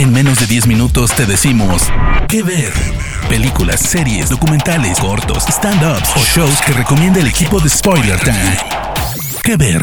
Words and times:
En 0.00 0.14
menos 0.14 0.40
de 0.40 0.46
10 0.46 0.66
minutos 0.66 1.14
te 1.14 1.26
decimos 1.26 1.82
qué 2.26 2.42
ver. 2.42 2.72
Películas, 3.28 3.80
series, 3.80 4.30
documentales, 4.30 4.98
cortos, 4.98 5.44
stand-ups 5.46 6.16
o 6.16 6.20
shows 6.20 6.58
que 6.62 6.72
recomienda 6.72 7.20
el 7.20 7.26
equipo 7.26 7.60
de 7.60 7.68
Spoiler 7.68 8.18
Time. 8.18 8.56
¿Qué 9.44 9.58
ver? 9.58 9.82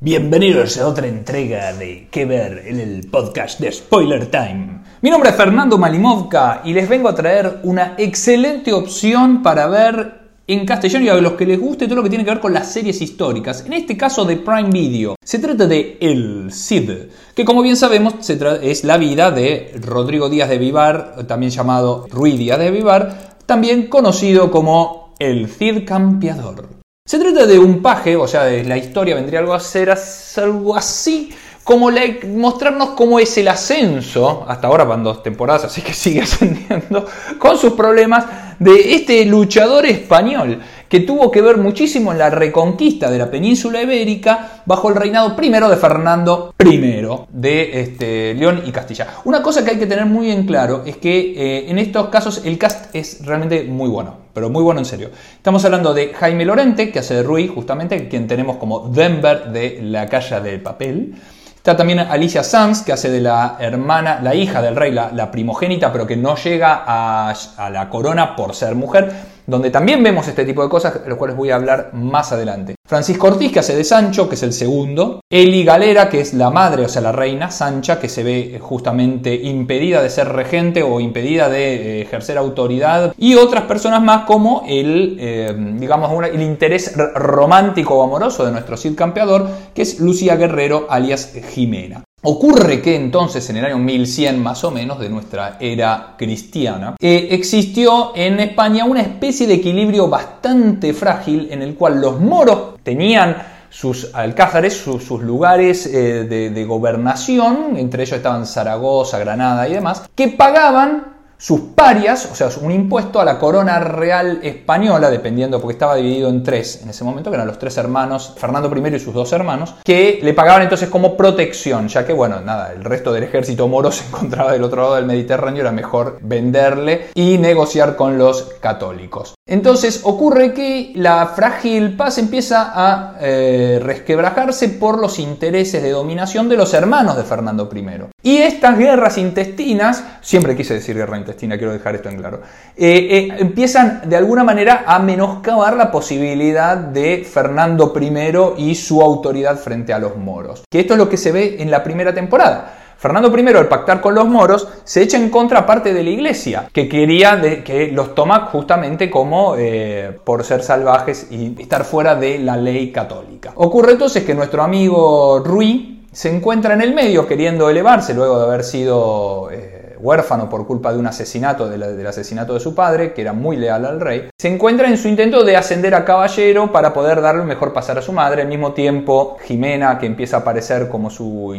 Bienvenidos 0.00 0.78
a 0.78 0.88
otra 0.88 1.06
entrega 1.06 1.72
de 1.74 2.08
¿Qué 2.10 2.24
ver? 2.24 2.64
en 2.66 2.80
el 2.80 3.08
podcast 3.08 3.60
de 3.60 3.70
Spoiler 3.70 4.26
Time. 4.26 4.80
Mi 5.00 5.10
nombre 5.10 5.30
es 5.30 5.36
Fernando 5.36 5.78
Malimovka 5.78 6.62
y 6.64 6.72
les 6.72 6.88
vengo 6.88 7.08
a 7.08 7.14
traer 7.14 7.60
una 7.62 7.94
excelente 7.98 8.72
opción 8.72 9.44
para 9.44 9.68
ver 9.68 10.21
en 10.46 10.66
castellano 10.66 11.04
y 11.04 11.08
a 11.08 11.14
los 11.14 11.32
que 11.32 11.46
les 11.46 11.60
guste 11.60 11.86
todo 11.86 11.96
lo 11.96 12.02
que 12.02 12.08
tiene 12.08 12.24
que 12.24 12.30
ver 12.30 12.40
con 12.40 12.52
las 12.52 12.72
series 12.72 13.00
históricas, 13.00 13.64
en 13.66 13.72
este 13.72 13.96
caso 13.96 14.24
de 14.24 14.36
Prime 14.36 14.70
Video. 14.70 15.14
Se 15.24 15.38
trata 15.38 15.66
de 15.66 15.98
El 16.00 16.52
Cid, 16.52 16.90
que 17.34 17.44
como 17.44 17.62
bien 17.62 17.76
sabemos 17.76 18.14
es 18.28 18.84
la 18.84 18.96
vida 18.96 19.30
de 19.30 19.72
Rodrigo 19.80 20.28
Díaz 20.28 20.48
de 20.48 20.58
Vivar, 20.58 21.26
también 21.26 21.52
llamado 21.52 22.06
Ruiz 22.10 22.38
Díaz 22.38 22.58
de 22.58 22.70
Vivar, 22.70 23.36
también 23.46 23.88
conocido 23.88 24.50
como 24.50 25.14
El 25.18 25.48
Cid 25.48 25.84
Campeador. 25.86 26.68
Se 27.04 27.18
trata 27.18 27.46
de 27.46 27.58
un 27.58 27.82
paje, 27.82 28.16
o 28.16 28.28
sea, 28.28 28.44
la 28.62 28.78
historia 28.78 29.16
vendría 29.16 29.40
algo 29.40 29.54
a 29.54 29.60
ser 29.60 29.92
algo 30.36 30.76
así 30.76 31.30
como 31.64 31.90
mostrarnos 32.28 32.90
cómo 32.90 33.18
es 33.18 33.38
el 33.38 33.48
ascenso, 33.48 34.44
hasta 34.48 34.66
ahora 34.66 34.84
van 34.84 35.04
dos 35.04 35.22
temporadas, 35.22 35.64
así 35.64 35.80
que 35.80 35.94
sigue 35.94 36.20
ascendiendo, 36.22 37.06
con 37.38 37.56
sus 37.56 37.74
problemas 37.74 38.24
de 38.58 38.94
este 38.94 39.24
luchador 39.24 39.86
español 39.86 40.60
que 40.92 41.00
tuvo 41.00 41.30
que 41.30 41.40
ver 41.40 41.56
muchísimo 41.56 42.12
en 42.12 42.18
la 42.18 42.28
reconquista 42.28 43.10
de 43.10 43.16
la 43.16 43.30
península 43.30 43.80
ibérica 43.80 44.62
bajo 44.66 44.90
el 44.90 44.94
reinado 44.94 45.34
primero 45.34 45.70
de 45.70 45.76
Fernando 45.78 46.54
I 46.62 47.06
de 47.30 47.80
este, 47.80 48.34
León 48.34 48.62
y 48.66 48.72
Castilla. 48.72 49.06
Una 49.24 49.40
cosa 49.40 49.64
que 49.64 49.70
hay 49.70 49.78
que 49.78 49.86
tener 49.86 50.04
muy 50.04 50.30
en 50.30 50.44
claro 50.44 50.82
es 50.84 50.98
que 50.98 51.32
eh, 51.34 51.70
en 51.70 51.78
estos 51.78 52.08
casos 52.08 52.42
el 52.44 52.58
cast 52.58 52.94
es 52.94 53.24
realmente 53.24 53.64
muy 53.64 53.88
bueno, 53.88 54.16
pero 54.34 54.50
muy 54.50 54.62
bueno 54.62 54.80
en 54.80 54.84
serio. 54.84 55.10
Estamos 55.34 55.64
hablando 55.64 55.94
de 55.94 56.12
Jaime 56.12 56.44
Lorente, 56.44 56.92
que 56.92 56.98
hace 56.98 57.14
de 57.14 57.22
Rui, 57.22 57.48
justamente, 57.48 58.06
quien 58.08 58.26
tenemos 58.26 58.58
como 58.58 58.90
Denver 58.90 59.46
de 59.46 59.78
la 59.82 60.06
calle 60.10 60.42
del 60.42 60.60
papel. 60.60 61.14
Está 61.62 61.76
también 61.76 62.00
Alicia 62.00 62.42
Sanz, 62.42 62.82
que 62.82 62.92
hace 62.92 63.08
de 63.08 63.20
la 63.20 63.54
hermana, 63.60 64.18
la 64.20 64.34
hija 64.34 64.60
del 64.60 64.74
rey, 64.74 64.90
la, 64.90 65.30
primogénita, 65.30 65.92
pero 65.92 66.08
que 66.08 66.16
no 66.16 66.34
llega 66.34 66.82
a, 66.84 67.32
a, 67.56 67.70
la 67.70 67.88
corona 67.88 68.34
por 68.34 68.56
ser 68.56 68.74
mujer, 68.74 69.12
donde 69.52 69.70
también 69.70 70.02
vemos 70.02 70.26
este 70.26 70.44
tipo 70.44 70.62
de 70.64 70.68
cosas, 70.68 71.04
de 71.04 71.08
los 71.08 71.18
cuales 71.18 71.36
voy 71.36 71.50
a 71.50 71.54
hablar 71.54 71.90
más 71.92 72.32
adelante. 72.32 72.74
Francisco 72.84 73.28
Ortiz, 73.28 73.52
que 73.52 73.60
hace 73.60 73.76
de 73.76 73.84
Sancho, 73.84 74.28
que 74.28 74.34
es 74.34 74.42
el 74.42 74.52
segundo. 74.52 75.20
Eli 75.30 75.64
Galera, 75.64 76.08
que 76.08 76.20
es 76.20 76.34
la 76.34 76.50
madre, 76.50 76.84
o 76.84 76.88
sea, 76.88 77.00
la 77.02 77.12
reina 77.12 77.50
Sancha, 77.50 78.00
que 78.00 78.08
se 78.08 78.22
ve 78.24 78.58
justamente 78.60 79.34
impedida 79.34 80.02
de 80.02 80.10
ser 80.10 80.28
regente 80.30 80.82
o 80.82 80.98
impedida 80.98 81.48
de 81.48 81.74
eh, 81.74 82.02
ejercer 82.02 82.36
autoridad. 82.36 83.14
Y 83.16 83.36
otras 83.36 83.64
personas 83.64 84.02
más 84.02 84.24
como 84.24 84.64
el, 84.66 85.16
eh, 85.20 85.54
digamos, 85.78 86.10
el 86.24 86.42
interés 86.42 86.94
romántico 87.14 87.94
o 87.94 88.02
amoroso 88.02 88.44
de 88.44 88.52
nuestro 88.52 88.76
Cid 88.76 88.96
Campeador, 88.96 89.48
que 89.74 89.82
es 89.82 90.00
Lucía 90.00 90.36
Guerrero, 90.36 90.86
alias 90.90 91.32
Jimena. 91.50 92.04
Ocurre 92.24 92.80
que 92.80 92.94
entonces, 92.94 93.50
en 93.50 93.56
el 93.56 93.64
año 93.64 93.78
1100 93.78 94.40
más 94.40 94.62
o 94.62 94.70
menos 94.70 95.00
de 95.00 95.08
nuestra 95.08 95.56
era 95.58 96.14
cristiana, 96.16 96.94
eh, 97.00 97.28
existió 97.32 98.12
en 98.14 98.38
España 98.38 98.84
una 98.84 99.00
especie 99.00 99.48
de 99.48 99.54
equilibrio 99.54 100.08
bastante 100.08 100.94
frágil 100.94 101.48
en 101.50 101.62
el 101.62 101.74
cual 101.74 102.00
los 102.00 102.20
moros 102.20 102.76
tenían 102.84 103.36
sus 103.70 104.14
alcázares, 104.14 104.74
sus, 104.74 105.10
lugares 105.20 105.86
eh, 105.86 106.24
de, 106.24 106.50
de 106.50 106.64
gobernación, 106.64 107.76
entre 107.76 108.04
ellos 108.04 108.18
estaban 108.18 108.46
Zaragoza, 108.46 109.18
Granada 109.18 109.66
y 109.66 109.72
demás, 109.72 110.08
que 110.14 110.28
pagaban 110.28 111.11
sus 111.42 111.60
parias, 111.74 112.28
o 112.30 112.36
sea, 112.36 112.48
un 112.62 112.70
impuesto 112.70 113.20
a 113.20 113.24
la 113.24 113.36
corona 113.36 113.80
real 113.80 114.38
española, 114.44 115.10
dependiendo, 115.10 115.60
porque 115.60 115.72
estaba 115.72 115.96
dividido 115.96 116.28
en 116.28 116.44
tres 116.44 116.82
en 116.84 116.90
ese 116.90 117.02
momento, 117.02 117.30
que 117.30 117.34
eran 117.34 117.48
los 117.48 117.58
tres 117.58 117.76
hermanos, 117.78 118.34
Fernando 118.36 118.70
I 118.72 118.94
y 118.94 119.00
sus 119.00 119.12
dos 119.12 119.32
hermanos, 119.32 119.74
que 119.82 120.20
le 120.22 120.34
pagaban 120.34 120.62
entonces 120.62 120.88
como 120.88 121.16
protección, 121.16 121.88
ya 121.88 122.06
que, 122.06 122.12
bueno, 122.12 122.40
nada, 122.40 122.72
el 122.72 122.84
resto 122.84 123.12
del 123.12 123.24
ejército 123.24 123.66
moro 123.66 123.90
se 123.92 124.06
encontraba 124.06 124.52
del 124.52 124.62
otro 124.62 124.82
lado 124.82 124.94
del 124.94 125.06
Mediterráneo, 125.06 125.62
era 125.62 125.72
mejor 125.72 126.20
venderle 126.22 127.08
y 127.16 127.38
negociar 127.38 127.96
con 127.96 128.18
los 128.18 128.44
católicos. 128.60 129.34
Entonces 129.44 130.02
ocurre 130.04 130.54
que 130.54 130.92
la 130.94 131.26
frágil 131.26 131.96
paz 131.96 132.18
empieza 132.18 132.70
a 132.72 133.16
eh, 133.20 133.80
resquebrajarse 133.82 134.68
por 134.68 135.00
los 135.00 135.18
intereses 135.18 135.82
de 135.82 135.90
dominación 135.90 136.48
de 136.48 136.56
los 136.56 136.72
hermanos 136.74 137.16
de 137.16 137.24
Fernando 137.24 137.68
I. 137.74 137.84
Y 138.22 138.36
estas 138.38 138.78
guerras 138.78 139.18
intestinas, 139.18 140.04
siempre 140.20 140.56
quise 140.56 140.74
decir 140.74 140.94
guerra 140.94 141.18
intestina, 141.18 141.58
quiero 141.58 141.72
dejar 141.72 141.96
esto 141.96 142.08
en 142.08 142.18
claro, 142.18 142.40
eh, 142.76 143.08
eh, 143.10 143.36
empiezan 143.40 144.08
de 144.08 144.16
alguna 144.16 144.44
manera 144.44 144.84
a 144.86 145.00
menoscabar 145.00 145.76
la 145.76 145.90
posibilidad 145.90 146.76
de 146.76 147.26
Fernando 147.28 147.92
I 148.00 148.70
y 148.70 148.76
su 148.76 149.02
autoridad 149.02 149.58
frente 149.58 149.92
a 149.92 149.98
los 149.98 150.16
moros. 150.16 150.62
Que 150.70 150.78
esto 150.78 150.94
es 150.94 150.98
lo 150.98 151.08
que 151.08 151.16
se 151.16 151.32
ve 151.32 151.56
en 151.58 151.68
la 151.68 151.82
primera 151.82 152.14
temporada. 152.14 152.81
Fernando 153.02 153.36
I, 153.36 153.48
al 153.48 153.66
pactar 153.66 154.00
con 154.00 154.14
los 154.14 154.28
moros, 154.28 154.68
se 154.84 155.02
echa 155.02 155.16
en 155.16 155.28
contra 155.28 155.66
parte 155.66 155.92
de 155.92 156.04
la 156.04 156.10
iglesia, 156.10 156.68
que 156.72 156.88
quería 156.88 157.40
que 157.64 157.90
los 157.92 158.14
toma 158.14 158.46
justamente 158.52 159.10
como 159.10 159.56
eh, 159.58 160.16
por 160.22 160.44
ser 160.44 160.62
salvajes 160.62 161.26
y 161.28 161.60
estar 161.60 161.84
fuera 161.84 162.14
de 162.14 162.38
la 162.38 162.56
ley 162.56 162.92
católica. 162.92 163.50
Ocurre 163.56 163.90
entonces 163.90 164.22
que 164.22 164.36
nuestro 164.36 164.62
amigo 164.62 165.42
Rui 165.44 166.04
se 166.12 166.32
encuentra 166.32 166.74
en 166.74 166.82
el 166.82 166.94
medio 166.94 167.26
queriendo 167.26 167.68
elevarse 167.68 168.14
luego 168.14 168.38
de 168.38 168.44
haber 168.44 168.62
sido... 168.62 169.48
Eh, 169.50 169.81
huérfano 170.02 170.48
por 170.48 170.66
culpa 170.66 170.92
de 170.92 170.98
un 170.98 171.06
asesinato, 171.06 171.68
del 171.68 172.06
asesinato 172.06 172.54
de 172.54 172.60
su 172.60 172.74
padre, 172.74 173.12
que 173.12 173.22
era 173.22 173.32
muy 173.32 173.56
leal 173.56 173.86
al 173.86 174.00
rey, 174.00 174.28
se 174.38 174.48
encuentra 174.48 174.88
en 174.88 174.98
su 174.98 175.08
intento 175.08 175.44
de 175.44 175.56
ascender 175.56 175.94
a 175.94 176.04
caballero 176.04 176.72
para 176.72 176.92
poder 176.92 177.20
darle 177.20 177.42
un 177.42 177.46
mejor 177.46 177.72
pasar 177.72 177.98
a 177.98 178.02
su 178.02 178.12
madre. 178.12 178.42
Al 178.42 178.48
mismo 178.48 178.72
tiempo, 178.72 179.36
Jimena, 179.44 179.98
que 179.98 180.06
empieza 180.06 180.38
a 180.38 180.40
aparecer 180.40 180.88
como 180.88 181.08
su, 181.08 181.54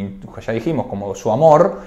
ya 0.46 0.52
dijimos, 0.52 0.86
como 0.86 1.14
su 1.14 1.32
amor, 1.32 1.78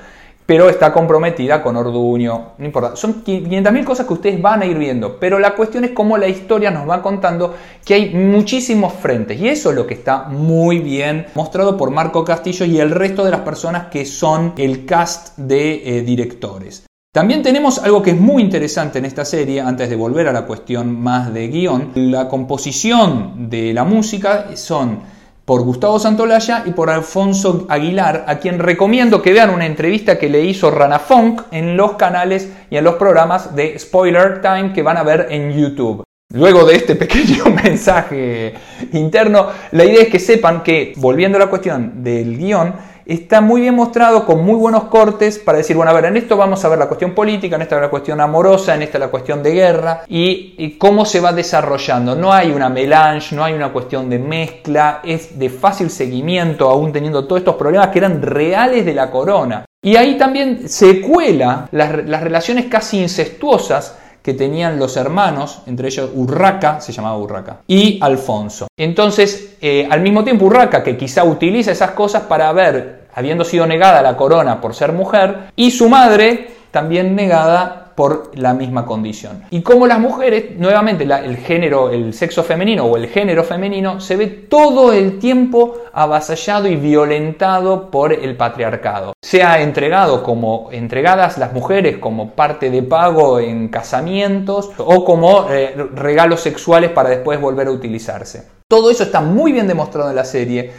pero 0.48 0.70
está 0.70 0.94
comprometida 0.94 1.62
con 1.62 1.76
Orduño, 1.76 2.54
no 2.58 2.66
importa. 2.66 2.96
Son 2.96 3.24
500.000 3.24 3.84
cosas 3.84 4.08
que 4.08 4.14
ustedes 4.14 4.42
van 4.42 4.62
a 4.62 4.66
ir 4.66 4.78
viendo, 4.78 5.20
pero 5.20 5.40
la 5.40 5.54
cuestión 5.54 5.84
es 5.84 5.92
cómo 5.92 6.18
la 6.18 6.30
historia 6.30 6.72
nos 6.72 6.90
va 6.90 7.04
contando 7.04 7.54
que 7.84 7.94
hay 7.94 8.16
muchísimos 8.16 8.94
frentes 8.94 9.40
y 9.40 9.50
eso 9.50 9.72
es 9.72 9.76
lo 9.76 9.86
que 9.86 9.94
está 9.94 10.24
muy 10.24 10.80
bien 10.80 11.28
mostrado 11.36 11.76
por 11.76 11.92
Marco 11.92 12.24
Castillo 12.24 12.66
y 12.66 12.80
el 12.80 12.92
resto 12.92 13.26
de 13.26 13.32
las 13.32 13.42
personas 13.42 13.88
que 13.88 14.06
son 14.06 14.54
el 14.58 14.86
cast 14.86 15.38
de 15.38 15.98
eh, 15.98 16.02
directores. 16.04 16.86
También 17.14 17.44
tenemos 17.44 17.80
algo 17.80 18.02
que 18.02 18.12
es 18.12 18.20
muy 18.20 18.42
interesante 18.42 19.00
en 19.00 19.06
esta 19.06 19.26
serie, 19.26 19.60
antes 19.60 19.90
de 19.90 19.96
volver 19.98 20.30
a 20.30 20.34
la 20.34 20.46
cuestión 20.46 20.98
más 21.02 21.34
de 21.34 21.50
guion, 21.50 21.92
la 21.96 22.30
composición 22.30 23.50
de 23.50 23.74
la 23.74 23.84
música 23.84 24.56
son 24.56 25.17
por 25.48 25.62
Gustavo 25.62 25.98
Santolaya 25.98 26.64
y 26.66 26.72
por 26.72 26.90
Alfonso 26.90 27.68
Aguilar, 27.70 28.26
a 28.28 28.38
quien 28.38 28.60
recomiendo 28.60 29.22
que 29.22 29.32
vean 29.32 29.50
una 29.50 29.66
entrevista 29.66 30.20
que 30.20 30.28
le 30.28 30.44
hizo 30.44 30.70
Rana 30.72 31.00
Funk 31.00 31.44
en 31.52 31.78
los 31.78 31.94
canales 31.94 32.52
y 32.70 32.76
en 32.76 32.84
los 32.84 32.96
programas 32.96 33.56
de 33.56 33.80
Spoiler 33.80 34.42
Time 34.42 34.74
que 34.74 34.84
van 34.84 34.98
a 34.98 35.04
ver 35.04 35.28
en 35.30 35.54
YouTube. 35.54 36.04
Luego 36.34 36.66
de 36.66 36.76
este 36.76 36.96
pequeño 36.98 37.46
mensaje 37.64 38.56
interno, 38.92 39.48
la 39.72 39.86
idea 39.86 40.02
es 40.02 40.10
que 40.10 40.20
sepan 40.20 40.64
que, 40.64 40.92
volviendo 40.98 41.38
a 41.38 41.40
la 41.40 41.48
cuestión 41.48 42.04
del 42.04 42.38
guion, 42.38 42.76
está 43.08 43.40
muy 43.40 43.62
bien 43.62 43.74
mostrado 43.74 44.26
con 44.26 44.44
muy 44.44 44.56
buenos 44.56 44.86
cortes 44.86 45.40
para 45.40 45.60
decir, 45.60 45.78
bueno, 45.78 45.92
a 45.92 45.94
ver, 45.94 46.06
en 46.06 46.18
esto 46.18 46.36
vamos 46.36 46.64
a 46.64 46.70
ver 46.70 46.78
la 46.78 46.88
cuestión 46.88 47.16
política, 47.16 47.56
en 47.56 47.62
esta 47.62 47.80
la 47.80 47.90
cuestión 47.90 48.20
amorosa, 48.20 48.76
en 48.76 48.82
esta 48.82 49.00
la 49.00 49.08
cuestión 49.08 49.42
de 49.42 49.54
guerra 49.54 50.04
y, 50.10 50.78
cómo 50.78 51.06
se 51.06 51.22
va 51.22 51.32
desarrollando. 51.32 52.16
No 52.16 52.34
hay 52.34 52.52
una 52.52 52.70
melange, 52.70 53.34
no 53.36 53.44
hay 53.44 53.54
una 53.54 53.72
cuestión 53.72 54.10
de 54.10 54.20
mezcla, 54.20 55.00
es 55.04 55.40
de 55.40 55.50
fácil 55.50 55.90
seguimiento, 55.90 56.70
aún 56.70 56.92
teniendo 56.92 57.26
todos 57.26 57.40
estos 57.40 57.56
problemas 57.56 57.88
que 57.88 58.00
eran 58.00 58.22
reales 58.22 58.86
de 58.86 58.94
la 58.94 59.10
corona. 59.10 59.66
Y 59.82 59.96
ahí 59.96 60.18
también 60.18 60.68
se 60.68 61.00
cuela 61.02 61.70
las, 61.72 62.06
las 62.06 62.22
relaciones 62.22 62.66
casi 62.66 63.00
incestuosas 63.02 63.98
que 64.28 64.34
tenían 64.34 64.78
los 64.78 64.98
hermanos, 64.98 65.62
entre 65.68 65.88
ellos 65.88 66.10
Urraca, 66.14 66.82
se 66.82 66.92
llamaba 66.92 67.18
Urraca, 67.18 67.60
y 67.66 67.98
Alfonso. 68.02 68.68
Entonces, 68.76 69.56
eh, 69.62 69.88
al 69.90 70.02
mismo 70.02 70.26
tiempo 70.26 70.48
Urraca, 70.48 70.84
que 70.84 70.98
quizá 70.98 71.24
utiliza 71.24 71.72
esas 71.72 71.92
cosas 71.92 72.24
para 72.24 72.52
ver, 72.52 73.08
habiendo 73.14 73.46
sido 73.46 73.66
negada 73.66 74.02
la 74.02 74.18
corona 74.18 74.60
por 74.60 74.76
ser 74.76 74.92
mujer, 74.92 75.52
y 75.56 75.72
su 75.72 75.88
madre 75.88 76.50
también 76.72 77.16
negada 77.16 77.87
por 77.98 78.30
la 78.38 78.54
misma 78.54 78.86
condición. 78.86 79.46
Y 79.50 79.64
como 79.64 79.88
las 79.88 80.00
mujeres, 80.00 80.56
nuevamente 80.56 81.04
el 81.04 81.38
género, 81.38 81.90
el 81.90 82.14
sexo 82.14 82.44
femenino 82.44 82.86
o 82.86 82.96
el 82.96 83.08
género 83.08 83.44
femenino 83.44 84.00
se 84.00 84.16
ve 84.16 84.28
todo 84.28 84.94
el 84.94 85.18
tiempo 85.18 85.78
avasallado 85.94 86.68
y 86.68 86.76
violentado 86.76 87.90
por 87.90 88.14
el 88.14 88.38
patriarcado. 88.38 89.14
Sea 89.20 89.64
entregado 89.64 90.22
como 90.22 90.70
entregadas 90.72 91.40
las 91.40 91.54
mujeres 91.54 91.98
como 91.98 92.36
parte 92.36 92.70
de 92.70 92.84
pago 92.84 93.40
en 93.40 93.70
casamientos 93.70 94.70
o 94.78 95.04
como 95.04 95.50
eh, 95.50 95.74
regalos 95.96 96.42
sexuales 96.42 96.92
para 96.92 97.10
después 97.10 97.42
volver 97.42 97.66
a 97.66 97.72
utilizarse. 97.72 98.48
Todo 98.70 98.92
eso 98.92 99.06
está 99.06 99.22
muy 99.22 99.52
bien 99.52 99.68
demostrado 99.68 100.12
en 100.12 100.16
la 100.16 100.26
serie 100.26 100.72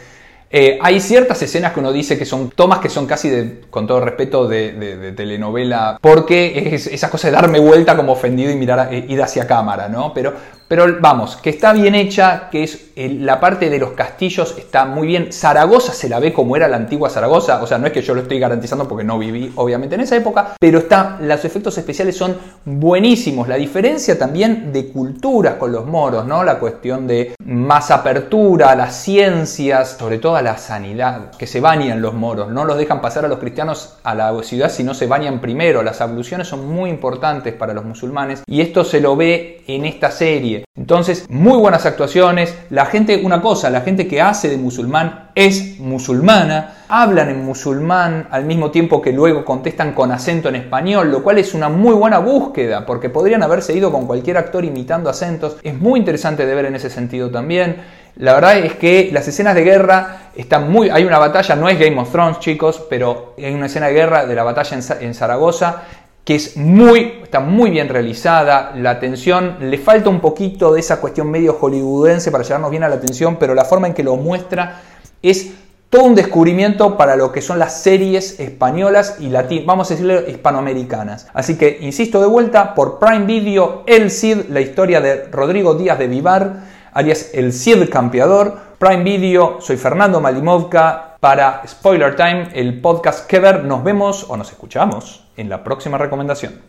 Eh, 0.51 0.79
hay 0.81 0.99
ciertas 0.99 1.41
escenas 1.43 1.73
que 1.73 1.79
uno 1.79 1.91
dice 1.91 2.17
que 2.17 2.25
son 2.25 2.49
tomas 2.49 2.79
que 2.79 2.89
son 2.89 3.05
casi, 3.05 3.29
de, 3.29 3.61
con 3.69 3.85
todo 3.85 4.01
respeto, 4.01 4.47
de, 4.47 5.13
telenovela, 5.15 5.99
porque 6.01 6.73
es 6.73 6.87
esa 6.87 7.09
cosa 7.11 7.27
de 7.27 7.33
darme 7.33 7.59
vuelta 7.59 7.95
como 7.95 8.13
ofendido 8.13 8.51
y 8.51 8.55
mirar, 8.55 8.91
eh, 8.91 9.05
ir 9.07 9.21
hacia 9.21 9.45
cámara, 9.45 9.87
¿no? 9.89 10.11
Pero 10.13 10.33
pero 10.69 10.85
vamos, 11.01 11.35
que 11.35 11.49
está 11.49 11.73
bien 11.73 11.95
hecha, 11.95 12.47
que 12.51 12.63
es 12.63 12.91
la 12.95 13.39
parte 13.39 13.69
de 13.69 13.79
los 13.79 13.91
castillos 13.91 14.55
está 14.57 14.85
muy 14.85 15.07
bien. 15.07 15.33
Zaragoza 15.33 15.93
se 15.93 16.07
la 16.07 16.19
ve 16.19 16.31
como 16.31 16.55
era 16.55 16.67
la 16.67 16.77
antigua 16.77 17.09
Zaragoza, 17.09 17.61
o 17.61 17.67
sea, 17.67 17.79
no 17.79 17.87
es 17.87 17.93
que 17.93 18.03
yo 18.03 18.13
lo 18.13 18.21
estoy 18.21 18.39
garantizando 18.39 18.87
porque 18.87 19.03
no 19.03 19.17
viví 19.17 19.51
obviamente 19.55 19.95
en 19.95 20.01
esa 20.01 20.15
época, 20.15 20.53
pero 20.59 20.79
está, 20.79 21.17
los 21.19 21.43
efectos 21.43 21.77
especiales 21.77 22.15
son 22.15 22.37
buenísimos. 22.65 23.47
La 23.47 23.55
diferencia 23.55 24.17
también 24.19 24.71
de 24.71 24.89
culturas 24.89 25.55
con 25.55 25.71
los 25.71 25.87
moros, 25.87 26.25
¿no? 26.25 26.43
La 26.43 26.59
cuestión 26.59 27.07
de 27.07 27.33
más 27.43 27.89
apertura, 27.89 28.75
las 28.75 28.95
ciencias, 28.95 29.97
sobre 29.97 30.19
todo 30.19 30.35
a 30.35 30.43
la 30.43 30.57
sanidad, 30.57 31.31
que 31.31 31.47
se 31.47 31.61
bañan 31.61 32.01
los 32.01 32.13
moros, 32.13 32.51
no 32.51 32.63
los 32.63 32.77
dejan 32.77 33.01
pasar 33.01 33.25
a 33.25 33.27
los 33.27 33.39
cristianos 33.39 33.97
a 34.03 34.13
la 34.13 34.29
ciudad 34.43 34.69
si 34.69 34.83
no 34.83 34.93
se 34.93 35.07
bañan 35.07 35.41
primero. 35.41 35.81
Las 35.81 36.01
abluciones 36.01 36.47
son 36.47 36.67
muy 36.67 36.91
importantes 36.91 37.53
para 37.53 37.73
los 37.73 37.85
musulmanes 37.85 38.43
y 38.45 38.61
esto 38.61 38.83
se 38.83 39.01
lo 39.01 39.15
ve 39.15 39.63
en 39.67 39.85
esta 39.85 40.11
serie. 40.11 40.58
Entonces, 40.75 41.25
muy 41.29 41.57
buenas 41.57 41.85
actuaciones. 41.85 42.55
La 42.69 42.85
gente, 42.85 43.21
una 43.23 43.41
cosa, 43.41 43.69
la 43.69 43.81
gente 43.81 44.07
que 44.07 44.21
hace 44.21 44.49
de 44.49 44.57
musulmán 44.57 45.29
es 45.35 45.79
musulmana, 45.79 46.85
hablan 46.87 47.29
en 47.29 47.43
musulmán 47.43 48.27
al 48.31 48.45
mismo 48.45 48.71
tiempo 48.71 49.01
que 49.01 49.11
luego 49.11 49.45
contestan 49.45 49.93
con 49.93 50.11
acento 50.11 50.49
en 50.49 50.55
español, 50.55 51.11
lo 51.11 51.23
cual 51.23 51.37
es 51.37 51.53
una 51.53 51.69
muy 51.69 51.93
buena 51.93 52.19
búsqueda, 52.19 52.85
porque 52.85 53.09
podrían 53.09 53.43
haberse 53.43 53.73
ido 53.73 53.91
con 53.91 54.07
cualquier 54.07 54.37
actor 54.37 54.65
imitando 54.65 55.09
acentos. 55.09 55.57
Es 55.63 55.77
muy 55.77 55.99
interesante 55.99 56.45
de 56.45 56.55
ver 56.55 56.65
en 56.65 56.75
ese 56.75 56.89
sentido 56.89 57.29
también. 57.29 57.77
La 58.15 58.33
verdad 58.33 58.57
es 58.57 58.73
que 58.73 59.09
las 59.13 59.27
escenas 59.27 59.55
de 59.55 59.63
guerra 59.63 60.31
están 60.35 60.69
muy. 60.69 60.89
Hay 60.89 61.05
una 61.05 61.19
batalla, 61.19 61.55
no 61.55 61.69
es 61.69 61.79
Game 61.79 61.97
of 61.99 62.11
Thrones, 62.11 62.39
chicos, 62.39 62.85
pero 62.89 63.33
hay 63.37 63.53
una 63.53 63.67
escena 63.67 63.87
de 63.87 63.93
guerra 63.93 64.25
de 64.25 64.35
la 64.35 64.43
batalla 64.43 64.77
en 64.99 65.13
Zaragoza 65.13 65.83
que 66.29 66.35
es 66.35 66.57
muy, 66.57 67.21
está 67.23 67.39
muy 67.39 67.71
bien 67.71 67.89
realizada, 67.89 68.71
la 68.75 68.91
atención, 68.91 69.57
le 69.61 69.79
falta 69.79 70.11
un 70.11 70.19
poquito 70.19 70.71
de 70.71 70.79
esa 70.79 71.01
cuestión 71.01 71.31
medio 71.31 71.53
hollywoodense 71.53 72.29
para 72.29 72.43
llevarnos 72.43 72.69
bien 72.69 72.83
a 72.83 72.87
la 72.87 72.97
atención, 72.97 73.37
pero 73.37 73.55
la 73.55 73.65
forma 73.65 73.87
en 73.87 73.95
que 73.95 74.03
lo 74.03 74.15
muestra 74.15 74.79
es 75.23 75.53
todo 75.89 76.03
un 76.03 76.13
descubrimiento 76.13 76.97
para 76.97 77.15
lo 77.15 77.31
que 77.31 77.41
son 77.41 77.57
las 77.57 77.81
series 77.81 78.39
españolas 78.39 79.15
y 79.19 79.29
latinas, 79.29 79.65
vamos 79.65 79.89
a 79.89 79.95
decirle 79.95 80.25
hispanoamericanas. 80.29 81.25
Así 81.33 81.57
que, 81.57 81.79
insisto 81.81 82.21
de 82.21 82.27
vuelta, 82.27 82.75
por 82.75 82.99
Prime 82.99 83.25
Video, 83.25 83.81
El 83.87 84.11
Cid, 84.11 84.49
la 84.49 84.61
historia 84.61 85.01
de 85.01 85.23
Rodrigo 85.31 85.73
Díaz 85.73 85.97
de 85.97 86.07
Vivar, 86.07 86.57
alias 86.93 87.31
El 87.33 87.53
Cid 87.53 87.89
Campeador. 87.89 88.69
Prime 88.77 89.03
Video, 89.03 89.57
soy 89.61 89.77
Fernando 89.77 90.21
Malimovka, 90.21 91.08
para 91.19 91.61
Spoiler 91.67 92.15
Time, 92.15 92.49
el 92.53 92.79
podcast 92.79 93.27
que 93.27 93.39
ver. 93.39 93.65
Nos 93.65 93.83
vemos 93.83 94.25
o 94.29 94.37
nos 94.37 94.51
escuchamos 94.51 95.23
en 95.37 95.49
la 95.49 95.63
próxima 95.63 95.97
recomendación. 95.97 96.61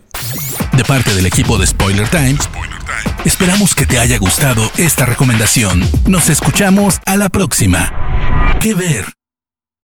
De 0.73 0.85
parte 0.85 1.15
del 1.15 1.27
equipo 1.27 1.59
de 1.59 1.67
Spoiler 1.67 2.09
Time, 2.09 2.37
esperamos 3.25 3.75
que 3.75 3.87
te 3.87 3.99
haya 3.99 4.19
gustado 4.19 4.63
esta 4.77 5.07
recomendación. 5.07 5.83
Nos 6.07 6.29
escuchamos 6.29 7.01
a 7.07 7.17
la 7.17 7.29
próxima. 7.29 8.57
¿Qué 8.61 8.75
ver? 8.75 9.20